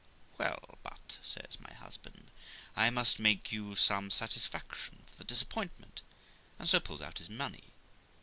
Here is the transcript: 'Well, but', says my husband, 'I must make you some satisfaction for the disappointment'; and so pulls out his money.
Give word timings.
'Well, 0.39 0.79
but', 0.81 1.19
says 1.21 1.59
my 1.59 1.71
husband, 1.75 2.31
'I 2.75 2.89
must 2.89 3.19
make 3.19 3.51
you 3.51 3.75
some 3.75 4.09
satisfaction 4.09 5.03
for 5.05 5.15
the 5.17 5.23
disappointment'; 5.23 6.01
and 6.57 6.67
so 6.67 6.79
pulls 6.79 7.03
out 7.03 7.19
his 7.19 7.29
money. 7.29 7.65